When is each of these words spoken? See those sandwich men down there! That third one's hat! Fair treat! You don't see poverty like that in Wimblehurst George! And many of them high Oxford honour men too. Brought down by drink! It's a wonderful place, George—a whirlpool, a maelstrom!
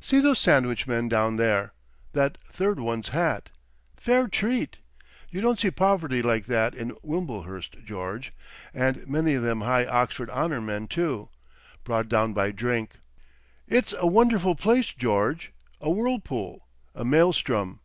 See 0.00 0.20
those 0.20 0.38
sandwich 0.38 0.86
men 0.86 1.08
down 1.08 1.34
there! 1.34 1.72
That 2.12 2.36
third 2.36 2.78
one's 2.78 3.08
hat! 3.08 3.48
Fair 3.96 4.28
treat! 4.28 4.78
You 5.30 5.40
don't 5.40 5.58
see 5.58 5.72
poverty 5.72 6.22
like 6.22 6.46
that 6.46 6.76
in 6.76 6.94
Wimblehurst 7.02 7.84
George! 7.84 8.32
And 8.72 9.04
many 9.08 9.34
of 9.34 9.42
them 9.42 9.62
high 9.62 9.84
Oxford 9.84 10.30
honour 10.30 10.60
men 10.60 10.86
too. 10.86 11.28
Brought 11.82 12.08
down 12.08 12.32
by 12.32 12.52
drink! 12.52 13.00
It's 13.66 13.92
a 13.94 14.06
wonderful 14.06 14.54
place, 14.54 14.92
George—a 14.92 15.90
whirlpool, 15.90 16.68
a 16.94 17.04
maelstrom! 17.04 17.80